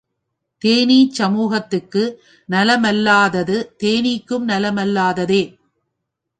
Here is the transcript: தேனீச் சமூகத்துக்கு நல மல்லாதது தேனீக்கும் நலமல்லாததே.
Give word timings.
தேனீச் 0.61 1.11
சமூகத்துக்கு 1.11 2.03
நல 2.49 2.79
மல்லாதது 2.79 3.57
தேனீக்கும் 3.83 4.45
நலமல்லாததே. 4.47 5.41